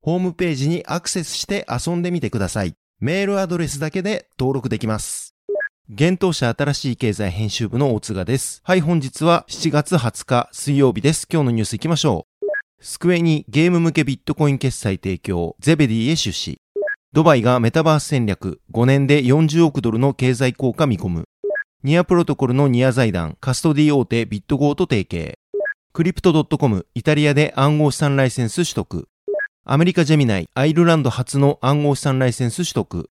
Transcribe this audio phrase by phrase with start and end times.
[0.00, 2.74] ホームページにアクセスして遊んでみてください。
[3.00, 5.34] メールアドレスだけで登録できます。
[5.92, 8.60] 現当社新しい経済編集部の大津賀です。
[8.62, 11.26] はい、本日は7月20日水曜日です。
[11.32, 12.46] 今日のニュース行きましょう。
[12.80, 16.60] スクエにゲーム向けビットコイン決済提供、ゼベディへ出資。
[17.12, 21.24] ドバイがメタバース戦略、5年で40億ドルの経済効果見込む。
[21.82, 25.38] ニアプロトコルのニア財団、カストディ大手ビットゴーと提携。
[25.92, 29.08] クリプト .com、イタリアで暗号資産ライセンス取得。
[29.70, 33.10] アメリカ Gemini、アイルランド初の暗号資産ライセンス取得。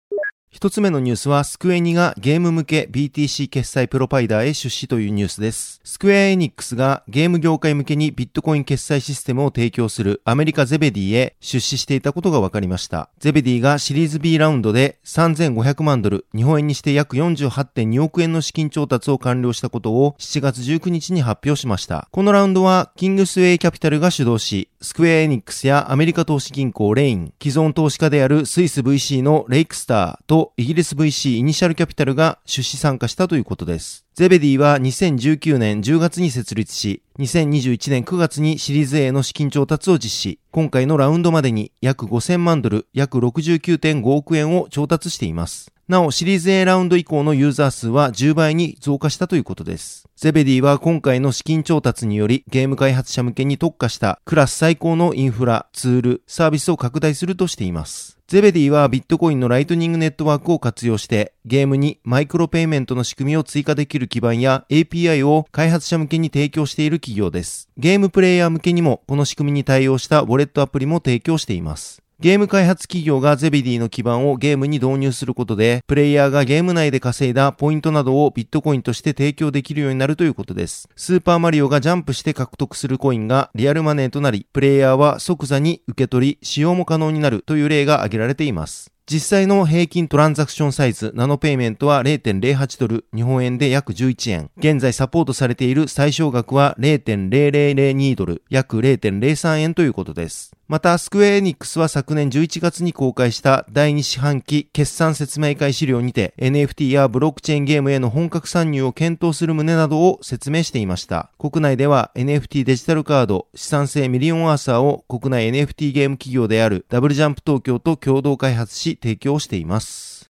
[0.53, 5.81] 一つ目のニュースは、スクエニがゲーム向け BTC 決済プロバイダーへ出資というニュースです。
[5.83, 13.09] スクエアエニックスがゲーム業界向けにビットコイン決済システムを提供するアメリカ Zebedee へ出資していたことが分かりました。
[13.19, 22.09] Zebedee がシリーズ B ラウンドで3500万ドル、日本円にして約48.2億円の資金調達を完了したことを7月19日に発表しました。
[22.11, 34.05] このラウンドは、 Kingsway Capital が主導し、スクエアエニックスやアメリカ投資銀行 Raine、既存投資家であるスイス VC の Lakestar とイギリス VC Initial Capital が出資参加したということです。
[34.15, 40.39] Zebedee は2019年10月に設立し、2021年9月にシリーズ A の資金調達を実施。
[40.51, 45.73] 今回のラウンドまでに約5000万ドル、約69.5億円を調達しています。
[45.89, 50.09] なお、シリーズ A ラウンド以降のユーザー数は10倍に増加したということです。
[50.17, 58.22] Zebedee は今回の資金調達によりゲーム開発者向けに特化したクラス最高のインフラ、ツール、サービスを拡大するとしています。
[58.33, 67.69] Zebedee はビットコインのライトニングネットワークを活用してゲームにマイクロペイメントの仕組みを追加できる基盤や API を開発者向けに提供している企業です。
[67.77, 72.03] ゲームプレイヤー向けにもこの仕組みに対応したウォレットアプリも提供しています。
[72.23, 80.89] ゲーム開発企業が Zebedee の基盤をゲームに導入することで、プレイヤーがゲーム内で稼いだポイントなどをビットコインとして提供できるようになるということです。
[80.95, 88.93] スーパーマリオがジャンプして獲得するコインがリアルマネーとなり、プレイヤーは即座に受け取り、使用も可能になるという例が挙げられています。
[89.11, 94.51] 実際の平均トランザクションサイズ、ナノペイメントは0.08ドル、日本円で約11円。
[94.57, 100.53] 現在サポートされている最小額は0.0002ドル、約0.03円ということです。
[100.73, 111.29] また、スクエアエニックスは昨年11月に公開した第2四半期決算説明会資料にて NFT やブロックチェーンゲームへの本格参入を検討する旨などを説明していました。
[111.39, 120.22] 国内では NFT デジタルカード資産性ミリオンアーサーを国内 NFT ゲーム企業であるダブルジャンプ東京と共同開発し提供しています。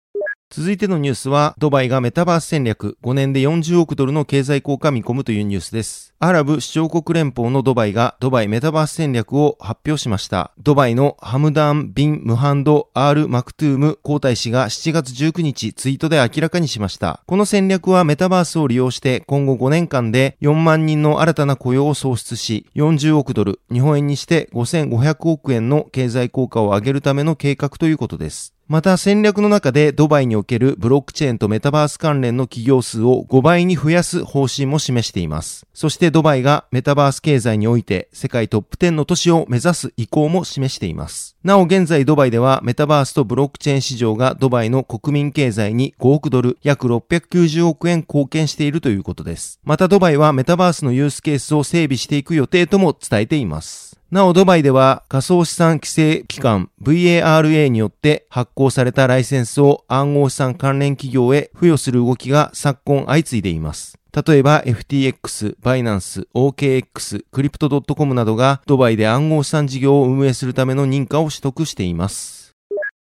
[0.53, 6.13] 続いてのニュースは、ドバイがメタバース戦略5年で40億ドルの経済効果見込むというニュースです。
[6.19, 10.51] アラブ首長国連邦のドバイがドバイメタバース戦略を発表しました。
[10.59, 17.23] ドバイのハムダン・ビン・ムハンド・アール・マクトゥーム皇太子が7月19日ツイートで明らかにしました。
[17.27, 28.53] この戦略はメタバースを利用して今後5年間で4万人の新たな雇用を創出し、40億ドル、日本円にして5500億円の経済効果を上げるための計画ということです。
[28.71, 35.67] また戦略の中でドバイにおけるブロックチェーンとメタバース関連の企業数を5倍に増やす方針も示しています。
[35.73, 41.35] そしてドバイがメタバース経済において世界トップ10の都市を目指す意向も示しています。
[41.43, 49.59] なお現在ドバイではメタバースとブロックチェーン市場がドバイの国民経済に5億ドル約690億円貢献しているということです。
[49.65, 54.00] またドバイはメタバースのユースケースを整備していく予定とも伝えています。
[54.11, 63.97] なお、ドバイでは仮想資産規制機関 VARA によって発行されたライセンスを暗号資産関連企業へ付与する動きが昨今相次いでいます。
[64.13, 72.40] 例えば FTX、バイナンス、OKX、クリプト .com などがドバイで暗号資産事業を運営するための認可を取得しています。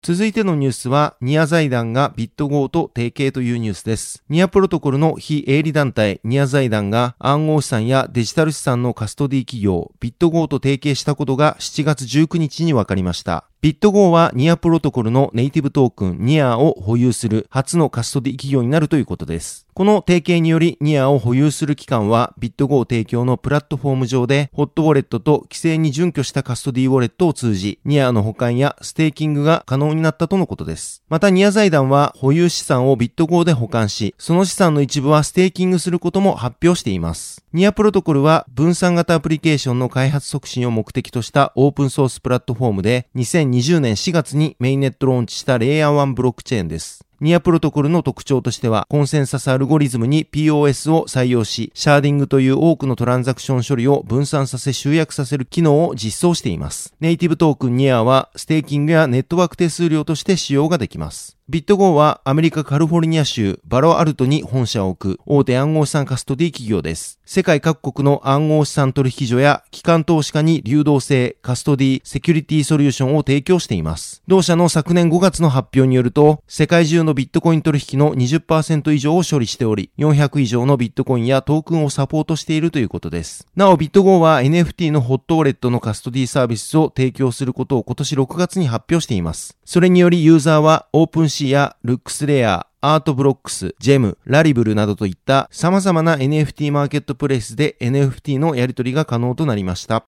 [0.06, 4.22] 続いてのニュースは、ニア財団がビットゴーと提携というニュースです。
[4.28, 13.48] ニアプロトコルの非営利団体、ニア財団が暗号資産やデジタル資産のカストディ企業、ビットゴーと提携したことが7月19日に分かりました。
[13.62, 19.66] ビットゴーはニアプロトコルのネイティブトークンニアを保有する初のカストディ企業になるということです。
[19.72, 31.02] この提携によりニアを保有する機関はビットゴー提供のプラットフォーム上でホットウォレットと規制に準拠したカストディウォレットを通じニアの保管やステーキングが可能になったとのことです。
[31.08, 37.44] またニア財団は保有資産をビットゴーで保管し、その資産の一部はステーキングすることも発表しています。
[37.52, 43.08] ニアプロトコルは分散型アプリケーションの開発促進を目的としたオープンソースプラットフォームで
[43.46, 47.04] 2020年4月にメインネットローンチしたレイヤー1ブロックチェーンです。
[47.20, 56.92] ニアプロトコルの特徴としては、コンセンサスアルゴリズムに POS を採用し、シャーディングという多くのトランザクション処理を分散させ集約させる機能を実装しています。
[57.00, 61.35] ネイティブトークンニアは、ステーキングやネットワーク手数料として使用ができます。
[61.48, 67.20] ビットゴーはアメリカカリフォルニア州パロアルトに本社を置く大手暗号資産カストディ企業です。
[67.24, 74.24] 世界各国の暗号資産取引所や機関投資家に流動性、カストディ、セキュリティソリューションを提供しています。
[74.26, 83.46] 同社の昨年5月の発表によると、世界中のビットコイン取引の20%以上を処理しており、400以上のビットコインやトークンをサポートしているということです。
[83.54, 89.56] なお、ビットゴーは NFT のホットウォレットのカストディサービスを提供することを今年6月に発表しています。
[89.64, 100.06] それによりユーザーはオープンシやルックスレア、アートブロックス、ジェム、ラリブルなどといった様々な NFT マーケットプレイスで NFT のやり取りが可能となりました。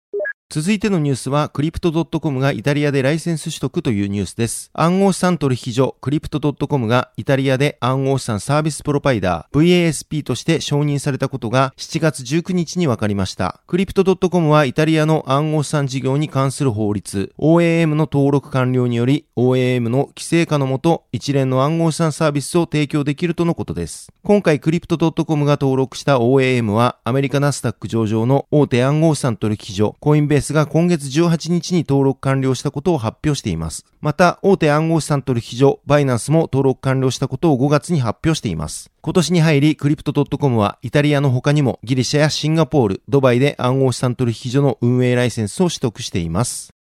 [0.48, 4.70] 続いてのニュースは、クリプト .com がイタリアでライセンス取得というニュースです。
[4.74, 13.60] 暗号資産取引所、クリプト .com がイタリアで暗号資産サービスプロバイダー、VASP として承認されたことが7月19日に分かりました。
[13.66, 24.14] クリプト .com はイタリアの暗号資産事業に関する法律、OAM の登録完了により、OAM の規制下のもと、一連の暗号資産サービスを提供できるとのことです。
[24.24, 33.86] 今回クリプト .com が登録した OAM は、アメリカナスダック上場の大手暗号資産取引所、コインベベースが今月18日に登録完了したことを発表しています。
[34.02, 38.92] また、大手暗号資産取引所、バイナンスも登録完了したことを5月に発表しています。
[39.00, 46.75] 今年に入り、クリプト .com はイタリアの他にもギリシャやシンガポール、ドバイで暗号資産取引所の運営ライセンスを取得しています。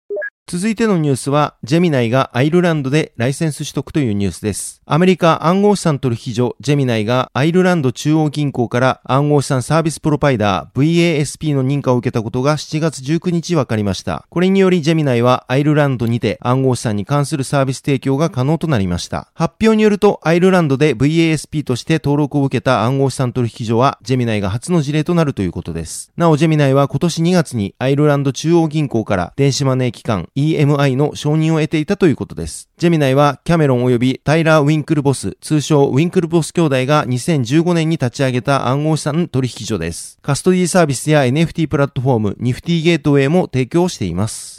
[0.47, 4.79] 続いてのニュースは、ジェミナイがアイルランドでライセンス取得というニュースです。
[4.85, 14.27] アメリカ暗号資産取引所ジェミナイがアイルランド中央銀行から暗号資産サービスプロバイダー VASP の認可を受けたことが7月19日分かりました。
[14.29, 19.31] これによりジェミナイはアイルランドにて暗号資産に関するサービス提供が可能となりました。
[19.33, 26.11] 発表によるとアイルランドで VASP として登録を受けた暗号資産取引所はジェミナイが初の事例となるということです。
[26.15, 32.69] なおジェミナイは今年2月にアイルランド中央銀行から電子マネー機関 EMI の承認を得ていたということです。
[32.77, 40.19] ジェミナイはキャメロン及びタイラー・ウィンクルボス、通称ウィンクルボス兄弟が2015年に立ち上げた暗号資産取引所です。
[40.21, 44.54] カストディサービスや NFT プラットフォーム、ニフティゲートウェイも提供しています。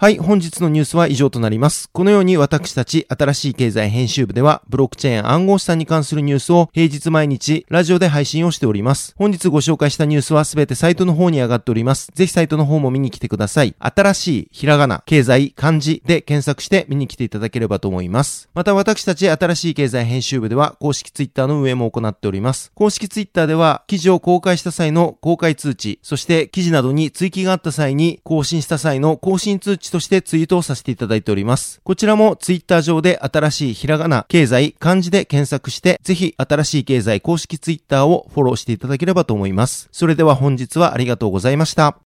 [0.00, 1.90] はい、本日のニュースは以上となります。
[1.90, 9.12] このように私たち新しい経済編集部では、ブロックチェーン暗号資産に関するニュースを平日毎日ラジオで配信をしております。
[9.18, 12.12] 本日ご紹介したニュースはすべてサイトの方に上がっております。
[12.14, 13.74] ぜひサイトの方も見に来てください。
[13.80, 18.48] 新しいひらがな、経済、漢字で検索して見に来ていただければと思います。
[18.54, 22.70] また私たち新しい経済編集部では公式ツイッターの運営も行っております。
[22.76, 31.80] 公式ツイッターでは記事を公開した際の公開通知、そして記事などに追記があった際に更新した際の更新通知知としてツイートをさせていただいております。
[31.82, 39.88] こちらもツイッター上で新しいひらがな、経済、漢字で検索して、ぜひ新しい経済公式ツイッターをフォローしていただければと思います。
[39.92, 42.07] それでは本日はありがとうございました。